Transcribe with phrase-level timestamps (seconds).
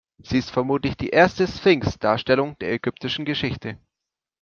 [0.17, 3.77] Sie ist vermutlich die erste Sphinx-Darstellung der ägyptischen Geschichte.